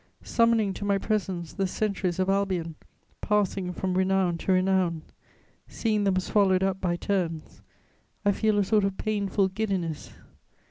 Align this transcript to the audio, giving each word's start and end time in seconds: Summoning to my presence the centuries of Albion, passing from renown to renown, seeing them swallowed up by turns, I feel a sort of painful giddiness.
Summoning 0.23 0.73
to 0.73 0.83
my 0.83 0.97
presence 0.97 1.53
the 1.53 1.67
centuries 1.67 2.17
of 2.17 2.27
Albion, 2.27 2.73
passing 3.21 3.71
from 3.71 3.93
renown 3.93 4.35
to 4.39 4.51
renown, 4.51 5.03
seeing 5.67 6.05
them 6.05 6.15
swallowed 6.19 6.63
up 6.63 6.81
by 6.81 6.95
turns, 6.95 7.61
I 8.25 8.31
feel 8.31 8.57
a 8.57 8.63
sort 8.63 8.83
of 8.83 8.97
painful 8.97 9.49
giddiness. 9.49 10.11